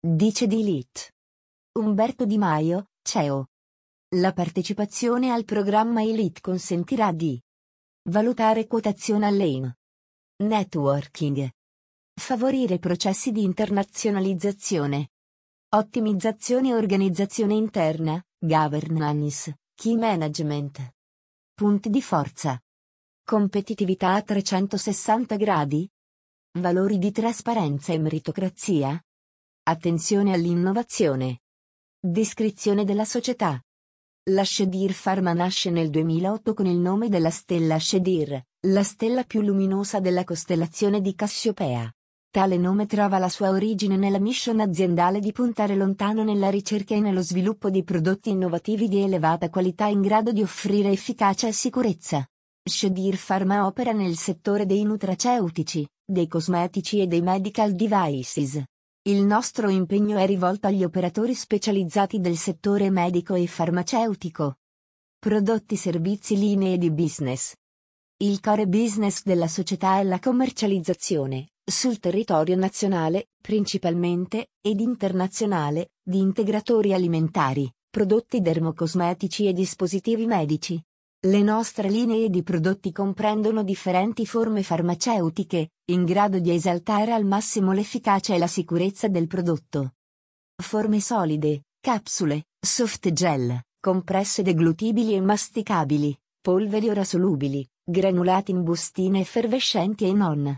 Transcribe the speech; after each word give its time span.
Dice 0.00 0.46
di 0.46 0.60
Elite. 0.60 1.12
Umberto 1.80 2.24
Di 2.24 2.38
Maio, 2.38 2.90
CEO. 3.02 3.48
La 4.14 4.32
partecipazione 4.32 5.32
al 5.32 5.44
programma 5.44 6.04
Elite 6.04 6.40
consentirà 6.40 7.10
di 7.10 7.42
valutare 8.08 8.68
quotazione 8.68 9.26
all'AIM. 9.26 9.76
Networking. 10.44 11.50
Favorire 12.14 12.78
processi 12.78 13.32
di 13.32 13.42
internazionalizzazione. 13.42 15.10
Ottimizzazione 15.70 16.74
organizzazione 16.74 17.54
interna, 17.54 18.24
governance, 18.38 19.62
key 19.74 19.96
management. 19.96 20.94
Punti 21.54 21.90
di 21.90 22.02
forza. 22.02 22.56
Competitività 23.24 24.14
a 24.14 24.22
360 24.22 25.34
gradi? 25.34 25.90
Valori 26.60 26.98
di 26.98 27.10
trasparenza 27.10 27.92
e 27.92 27.98
meritocrazia? 27.98 28.96
Attenzione 29.70 30.32
all'innovazione. 30.32 31.40
Descrizione 32.00 32.86
della 32.86 33.04
società. 33.04 33.62
La 34.30 34.42
Shedir 34.42 34.98
Pharma 34.98 35.34
nasce 35.34 35.68
nel 35.68 35.90
2008 35.90 36.54
con 36.54 36.64
il 36.64 36.78
nome 36.78 37.10
della 37.10 37.28
stella 37.28 37.78
Shedir, 37.78 38.42
la 38.66 38.82
stella 38.82 39.24
più 39.24 39.42
luminosa 39.42 40.00
della 40.00 40.24
costellazione 40.24 41.02
di 41.02 41.14
Cassiopea. 41.14 41.92
Tale 42.30 42.56
nome 42.56 42.86
trova 42.86 43.18
la 43.18 43.28
sua 43.28 43.50
origine 43.50 43.98
nella 43.98 44.18
mission 44.18 44.60
aziendale 44.60 45.20
di 45.20 45.32
puntare 45.32 45.76
lontano 45.76 46.24
nella 46.24 46.48
ricerca 46.48 46.94
e 46.94 47.00
nello 47.00 47.20
sviluppo 47.20 47.68
di 47.68 47.84
prodotti 47.84 48.30
innovativi 48.30 48.88
di 48.88 49.02
elevata 49.02 49.50
qualità 49.50 49.84
in 49.84 50.00
grado 50.00 50.32
di 50.32 50.40
offrire 50.40 50.90
efficacia 50.90 51.46
e 51.46 51.52
sicurezza. 51.52 52.26
Shadir 52.64 53.22
Pharma 53.22 53.66
opera 53.66 53.92
nel 53.92 54.16
settore 54.16 54.64
dei 54.64 54.82
nutraceutici, 54.84 55.86
dei 56.02 56.26
cosmetici 56.26 57.02
e 57.02 57.06
dei 57.06 57.20
medical 57.20 57.74
devices. 57.74 58.62
Il 59.08 59.24
nostro 59.24 59.70
impegno 59.70 60.18
è 60.18 60.26
rivolto 60.26 60.66
agli 60.66 60.84
operatori 60.84 61.32
specializzati 61.34 62.20
del 62.20 62.36
settore 62.36 62.90
medico 62.90 63.34
e 63.36 63.46
farmaceutico. 63.46 64.58
Prodotti 65.18 65.76
servizi 65.76 66.36
linee 66.36 66.76
di 66.76 66.90
business. 66.90 67.54
Il 68.18 68.38
core 68.40 68.66
business 68.66 69.22
della 69.22 69.48
società 69.48 69.98
è 69.98 70.02
la 70.02 70.18
commercializzazione, 70.18 71.52
sul 71.64 72.00
territorio 72.00 72.54
nazionale, 72.56 73.28
principalmente, 73.40 74.48
ed 74.60 74.78
internazionale, 74.80 75.92
di 76.02 76.18
integratori 76.18 76.92
alimentari, 76.92 77.66
prodotti 77.88 78.42
dermocosmetici 78.42 79.46
e 79.46 79.54
dispositivi 79.54 80.26
medici. 80.26 80.78
Le 81.20 81.42
nostre 81.42 81.90
linee 81.90 82.30
di 82.30 82.44
prodotti 82.44 82.92
comprendono 82.92 83.64
differenti 83.64 84.24
forme 84.24 84.62
farmaceutiche, 84.62 85.70
in 85.86 86.04
grado 86.04 86.38
di 86.38 86.52
esaltare 86.52 87.12
al 87.12 87.24
massimo 87.24 87.72
l'efficacia 87.72 88.36
e 88.36 88.38
la 88.38 88.46
sicurezza 88.46 89.08
del 89.08 89.26
prodotto. 89.26 89.94
Forme 90.54 91.00
solide, 91.00 91.64
capsule, 91.80 92.44
soft 92.64 93.10
gel, 93.10 93.60
compresse 93.80 94.42
deglutibili 94.42 95.14
e 95.14 95.20
masticabili, 95.20 96.16
polveri 96.40 96.88
ora 96.88 97.02
solubili, 97.02 97.68
granulati 97.82 98.52
in 98.52 98.62
bustine 98.62 99.18
effervescenti 99.18 100.04
e 100.04 100.12
non. 100.12 100.56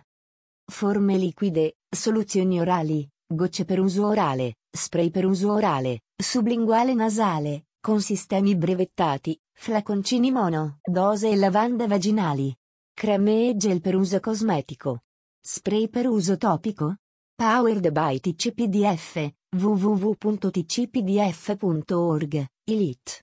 Forme 0.70 1.16
liquide, 1.16 1.76
soluzioni 1.88 2.60
orali, 2.60 3.08
gocce 3.26 3.64
per 3.64 3.80
uso 3.80 4.06
orale, 4.06 4.56
spray 4.70 5.10
per 5.10 5.24
uso 5.24 5.52
orale, 5.52 6.02
sublinguale 6.14 6.92
nasale, 6.92 7.64
con 7.80 8.00
sistemi 8.02 8.54
brevettati, 8.56 9.40
flaconcini 9.52 10.30
mono, 10.30 10.80
dose 10.84 11.30
e 11.30 11.36
lavanda 11.36 11.86
vaginali. 11.86 12.54
Creme 12.92 13.48
e 13.48 13.56
gel 13.56 13.80
per 13.80 13.96
uso 13.96 14.20
cosmetico. 14.20 15.04
Spray 15.40 15.88
per 15.88 16.06
uso 16.06 16.36
topico? 16.36 16.96
Powered 17.34 17.90
by 17.90 18.20
TCPDF, 18.20 19.32
www.tcpdf.org, 19.56 22.46
Elite. 22.64 23.18